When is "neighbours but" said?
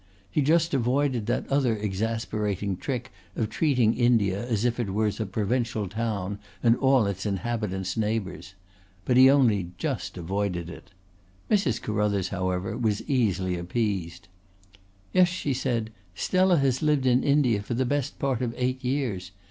7.95-9.15